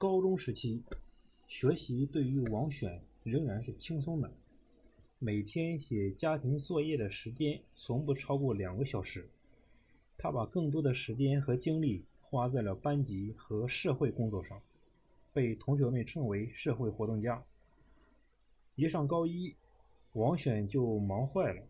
[0.00, 0.84] 高中时期，
[1.48, 4.32] 学习对于王选仍然是轻松的，
[5.18, 9.28] 每天写家庭作业的时间从不超过两个小时。
[10.16, 14.62] 他把更多的时间和精力花在了班级和社会工作上，
[15.32, 17.44] 被同学们称为社会活动家。
[18.76, 19.56] 一上高一，
[20.12, 21.60] 王选就忙坏了，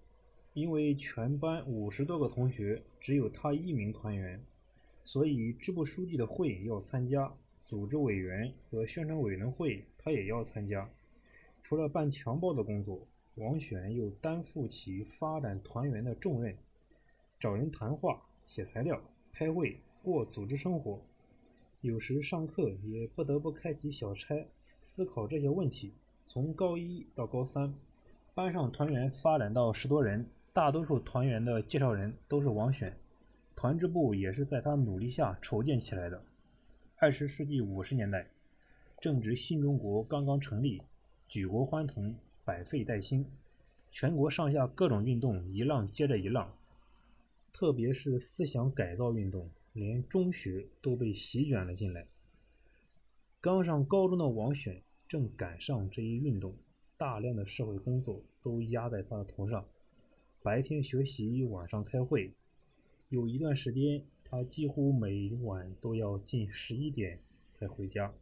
[0.52, 4.44] 因为全班五十多个同学只有他一名团员，
[5.02, 7.34] 所以支部书记的会要参加。
[7.68, 10.88] 组织委员和宣传委员会，他也要参加。
[11.62, 16.56] 除了办强报的工作，王选又担负起发展团员的重任，
[17.38, 18.98] 找人谈话、写材料、
[19.34, 20.98] 开会、过组织生活。
[21.82, 24.48] 有时上课也不得不开启小差，
[24.80, 25.92] 思考这些问题。
[26.26, 27.74] 从高一到高三，
[28.32, 32.96] 班上团员发展到十多人，大多数团员的介绍人都是王选，
[33.54, 36.24] 团支部也是在他努力下筹建起来的。
[37.00, 38.28] 二十世纪五十年代，
[39.00, 40.82] 正值新中国刚刚成立，
[41.28, 43.24] 举国欢腾，百废待兴，
[43.92, 46.52] 全国上下各种运动一浪接着一浪，
[47.52, 52.04] 特别是思想改造运动，连中学都被席卷了进来。
[53.40, 56.56] 刚上高中的王选正赶上这一运动，
[56.96, 59.64] 大量的社会工作都压在他的头上，
[60.42, 62.32] 白天学习，晚上开会，
[63.08, 64.02] 有一段时间。
[64.30, 67.18] 他几乎每晚都要近十一点
[67.50, 68.12] 才回家，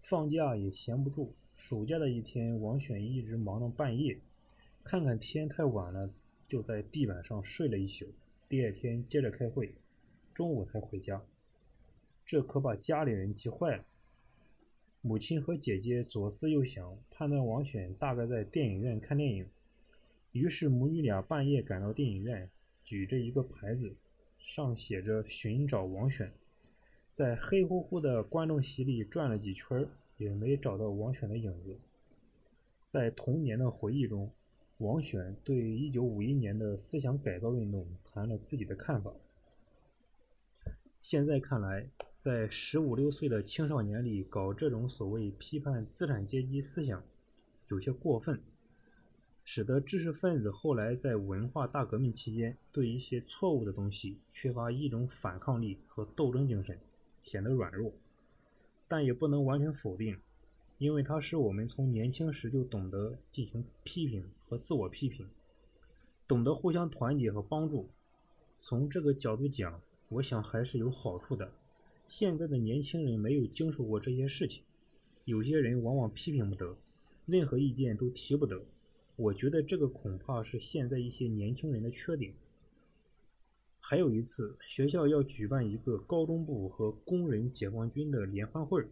[0.00, 1.34] 放假也闲不住。
[1.56, 4.18] 暑假的一天，王选一直忙到半夜，
[4.84, 6.08] 看看天太晚了，
[6.44, 8.06] 就在地板上睡了一宿。
[8.48, 9.74] 第二天接着开会，
[10.32, 11.20] 中午才回家。
[12.24, 13.84] 这可把家里人急坏了。
[15.00, 19.48] 母亲和姐姐左思右想，判断王选大概在电影院看电影，
[20.30, 22.48] 于是母女俩半夜赶到电影院，
[22.84, 23.96] 举着一个牌子。
[24.42, 26.32] 上写着“寻找王选”，
[27.12, 31.78] 在黑乎乎的观众席里转了几圈，也没找到王选的影子。
[32.90, 34.32] 在童年的回忆中，
[34.78, 39.14] 王选对1951年的思想改造运动谈了自己的看法。
[41.00, 41.88] 现在看来，
[42.18, 47.02] 在十五六岁的青少年里搞这种所谓批判资产阶级思想，
[47.68, 48.42] 有些过分。
[49.44, 56.78] 使得知识分子后来在文化大革命期间对一些错误的东西缺乏一种反抗力和斗争精神，
[57.22, 57.92] 显得软弱。
[58.86, 60.18] 但也不能完全否定，
[60.78, 65.28] 因为它使我们从年轻时就懂得进行批评和自我批评，
[66.28, 67.88] 懂得互相团结和帮助。
[68.60, 71.52] 从这个角度讲，我想还是有好处的。
[72.06, 74.62] 现在的年轻人没有经受过这些事情，
[75.24, 76.76] 有些人往往批评不得，
[77.26, 78.62] 任何意见都提不得。
[79.22, 82.34] 我觉得这个恐怕是现在一些年轻人的缺点。
[83.78, 88.84] 还有一次，学校要举办一个高中部和工人解放军的联欢会，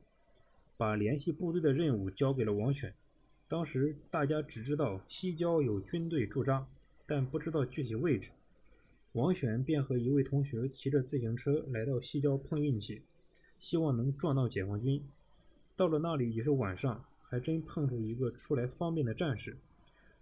[0.76, 2.94] 把联系部队的任务交给了王选。
[3.48, 6.64] 当时大家只知道西郊有军队驻扎，
[7.06, 8.30] 但不知道具体位置。
[9.14, 13.02] 王选便和一位同学骑着自行车来到西郊碰运气，
[13.58, 15.02] 希望能撞到解放军。
[15.74, 19.56] 到了那里已是晚上，还真碰上一个出来方便的战士。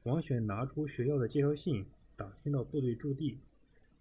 [0.09, 1.85] 王选拿出学校的介绍信，
[2.17, 3.41] 打听到部队驻地，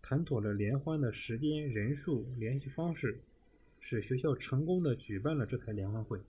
[0.02, 3.20] 谈妥了联欢的时间、人数、联系方式，
[3.82, 6.22] 使学校成功的举办了这台联欢会。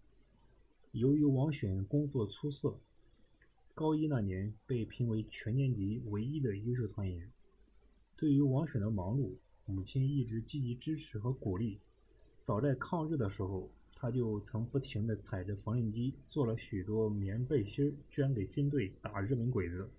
[0.90, 2.76] 由于王选工作出色，
[3.72, 7.30] 高一那年被评为全年级唯一的优秀团员。
[8.16, 11.78] 对于王选的忙碌，母亲一直积极支持和鼓励。
[12.42, 13.70] 早在抗日的时候。
[14.00, 19.90] 他就曾不停地踩着缝纫机做了许多棉背心捐给军队打日本鬼子，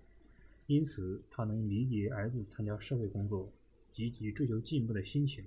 [0.66, 3.52] 因此他能理解儿子参加社会工作、
[3.92, 5.44] 积极追求进步的心情。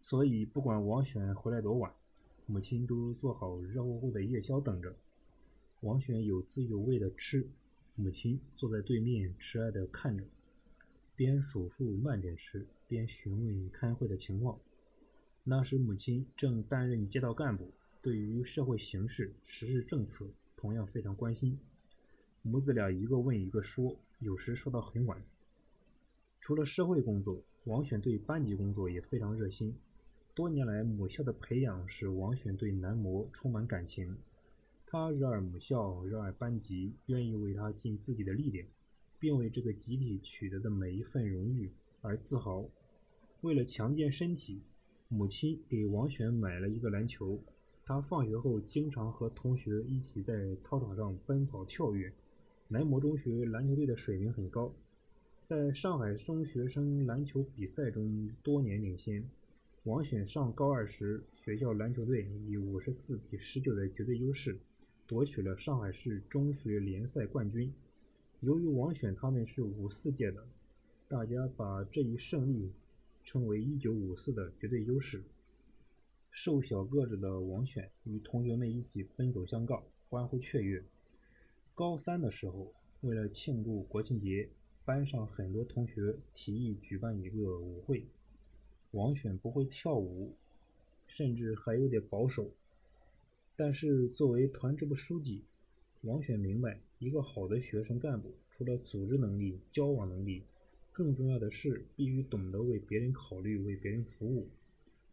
[0.00, 1.92] 所以不管王选回来多晚，
[2.46, 4.96] 母亲都做好热乎乎的夜宵等着。
[5.80, 7.46] 王选有滋有味的吃，
[7.96, 10.24] 母亲坐在对面慈爱地看着，
[11.14, 14.58] 边嘱咐慢点吃，边询问开会的情况。
[15.50, 17.72] 那时母亲正担任街道干部，
[18.02, 21.58] 对于社会形势、时事政策同样非常关心。
[22.42, 25.24] 母子俩一个问一个说，有时说到很晚。
[26.38, 29.74] 除了社会工作，王选对班级工作也非常热心。
[30.34, 34.18] 多年来，母校的培养使王选对男模充满感情。
[34.84, 38.68] 他热爱母校，热爱班级，愿意为他尽自己的力量，
[39.18, 41.72] 并为这个集体取得的每一份荣誉
[42.02, 42.68] 而自豪。
[43.40, 44.60] 为了强健身体。
[45.10, 47.42] 母亲给王选买了一个篮球，
[47.82, 52.12] 他放学后经常和同学一起在操场上奔跑跳跃。
[52.68, 54.70] 南模中学篮球队的水平很高，
[55.42, 59.26] 在上海中学生篮球比赛中多年领先。
[59.84, 64.58] 王选上高二时，学校篮球队以五十四比十九的绝对优势，
[65.06, 67.72] 夺取了上海市中学联赛冠军。
[68.40, 70.46] 由于王选他们是五四届的，
[71.08, 72.70] 大家把这一胜利
[73.30, 75.22] 称为一九五四的绝对优势。
[76.30, 80.82] 瘦小个子的王选与同学们一起奔走相告，欢呼雀跃。
[81.74, 82.72] 高三的时候，
[83.02, 84.48] 为了庆祝国庆节，
[84.86, 88.06] 班上很多同学提议举办一个舞会。
[88.92, 90.34] 王选不会跳舞，
[91.06, 92.50] 甚至还有点保守。
[93.56, 95.44] 但是作为团支部书记，
[96.00, 100.44] 王选明白，一个好的学生干部，除了组织能力、交往能力，
[100.98, 104.48] 更重要的是必须懂得为别人考虑、为别人服务。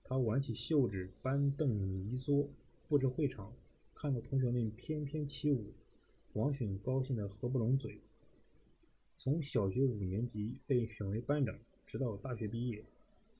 [0.03, 2.49] 他挽起袖子，搬凳移桌，
[2.87, 3.53] 布置会场。
[3.93, 5.73] 看到同学们翩翩起舞，
[6.33, 7.99] 王选高兴得合不拢嘴。
[9.19, 11.55] 从小学五年级被选为班长，
[11.85, 12.83] 直到大学毕业。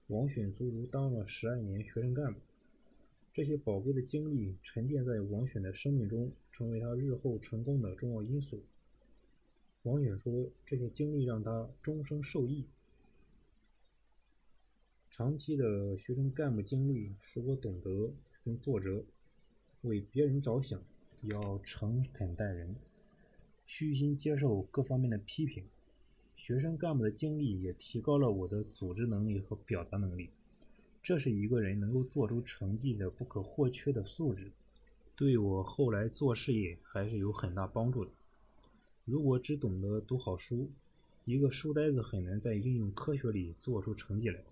[0.06, 2.40] 王选足足当了十二年学生干部，
[3.34, 8.62] 这些宝贵的经历沉淀在王选的生命中，成为他日后成功的重要因素。
[9.86, 12.66] 王远说：“这些经历让他终生受益。
[15.12, 19.06] 长期的学生干部经历使我懂得从作者
[19.84, 20.82] 为别人着想，
[21.22, 22.76] 要诚恳待人，
[23.68, 25.64] 虚心接受各方面的批评。”
[26.36, 30.32] 学生干部的经历也提高了我的组织能力和表达能力，
[31.04, 34.52] 这是一个人能够做出成绩的不可或缺的素质，
[35.16, 38.10] 对我后来做事业还是有很大帮助的。
[39.06, 40.68] 如果只懂得读好书，
[41.26, 44.44] 一个书呆子很难在应用科学里做出成绩来。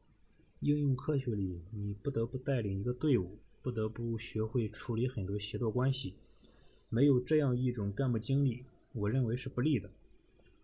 [0.60, 6.14] 应用科学里，你不得不带领一个队伍，不得不学会处理很多协作关系。
[6.90, 9.90] 没有这样一种干部经历，我认为是不利的。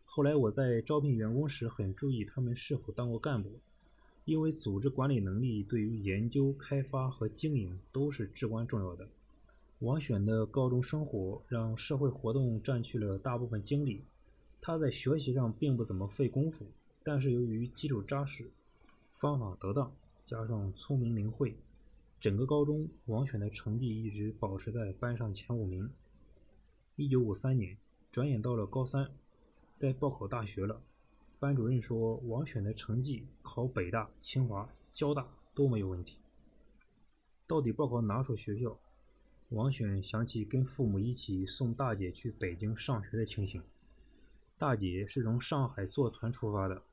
[0.05, 3.49] 后来我在招聘员工时很注意他们是否当过干部，
[4.23, 9.09] 因为组织管理能力对于研究、开发和经营都是至关重要的。
[9.79, 14.03] 王选的高中生活让社会活动占据了大部分精力，
[14.59, 16.65] 他在学习上并不怎么费功夫，
[17.01, 18.51] 但是由于基础扎实、
[19.13, 19.95] 方法得当，
[20.25, 21.55] 加上聪明灵慧，
[22.19, 25.89] 整个高中王选的成绩一直保持在班上前五名。
[26.97, 27.77] 一九五三年，
[28.11, 29.09] 转眼到了高三。
[29.77, 30.81] 该报考大学了，
[31.39, 35.25] 班主任说王选的成绩考北大、清华、交大
[35.55, 36.19] 都没有问题。
[37.47, 38.77] 到底报考哪所学校？
[39.49, 43.63] 王选想起跟父母一起送大姐去北京上学的情形。
[44.59, 46.83] 大姐是从上海坐船出发的，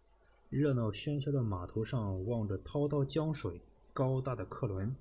[0.48, 3.60] 热闹喧嚣的码头上望着滔滔江水、
[3.92, 4.96] 高大的客轮，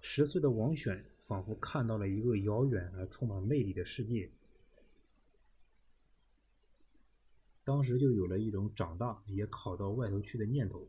[0.00, 4.28] 十岁的王选仿佛看到了一个遥远而充满魅力的世界。
[7.62, 10.88] 当时就有了一种长大也考到外头去的念头。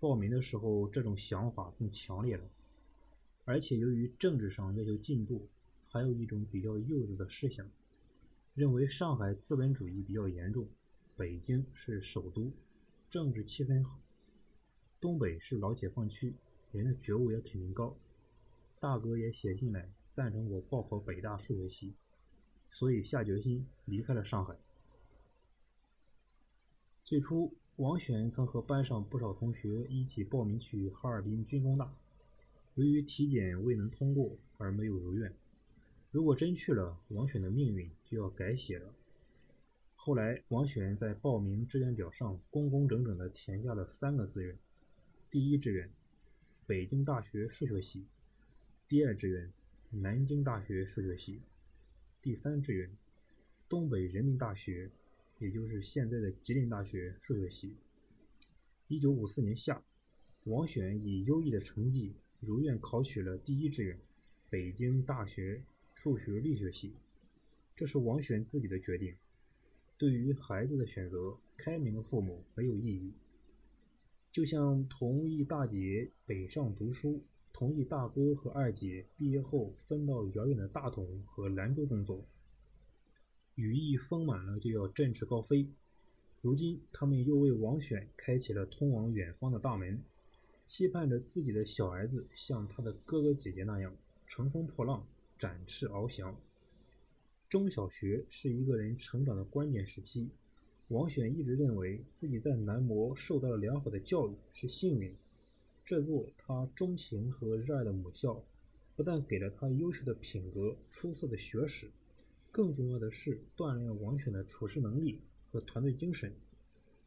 [0.00, 2.42] 报名的时候，这种想法更强烈了。
[3.44, 5.48] 而且由于政治上要求进步，
[5.88, 7.68] 还有一种比较幼稚的思想，
[8.54, 10.68] 认为上海资本主义比较严重，
[11.16, 12.52] 北京是首都，
[13.10, 13.98] 政治气氛好，
[15.00, 16.34] 东北是老解放区，
[16.70, 17.96] 人的觉悟也肯定高。
[18.78, 21.94] 大哥也写信来赞成我报考北大数学系，
[22.70, 24.56] 所以下决心离开了上海。
[27.04, 31.92] 最初，王选曾和班上不少同学一起报名去哈尔滨军工大，
[32.74, 35.32] 由于体检未能通过而没有如愿。
[36.10, 38.94] 如果真去了，王选的命运就要改写了。
[39.94, 44.58] 后来，王选在报名志愿表上工工整整地填下了三个志愿：
[45.30, 45.90] 第一志愿，
[46.66, 48.04] 北京大学数学系；
[48.88, 49.52] 第二志愿，
[49.90, 51.40] 南京大学数学系；
[52.20, 52.90] 第三志愿，
[53.68, 54.90] 东北人民大学。
[55.38, 57.74] 也就是现在的吉林大学数学系。
[58.86, 59.82] 一九五四年夏，
[60.44, 62.14] 王选以优异的成绩
[62.44, 63.96] 如愿考取了第一志愿，
[64.50, 65.62] 北京大学
[65.94, 66.92] 数学力学系。
[67.76, 69.14] 这是王选自己的决定。
[69.96, 73.12] 对于孩子的选择，开明的父母没有异议。
[74.32, 77.22] 就像同意大姐北上读书，
[77.52, 82.26] 同意大哥和二姐毕业后分到遥远的大同和兰州工作。
[83.54, 85.68] 羽翼丰满了，就要振翅高飞。
[86.40, 90.02] 如今，他们又为王选开启了通往远方的大门，
[90.72, 93.94] 期盼着自己的小儿子像他的哥哥姐姐那样
[94.26, 95.06] 乘风破浪、
[95.38, 96.34] 展翅翱翔。
[97.50, 100.30] 中小学是一个人成长的关键时期。
[100.88, 105.14] 王选一直认为自己在南模受到了良好的教育是幸运。
[105.84, 108.42] 这座他钟情和热爱的母校，
[108.96, 111.90] 不但给了他优秀的品格、出色的学识。
[112.50, 116.32] 更重要的是锻炼王选的处事能力和团队精神，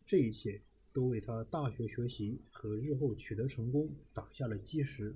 [0.06, 0.62] 这一切
[0.96, 5.14] 都为他大学学习和日后取得成功打下了基石。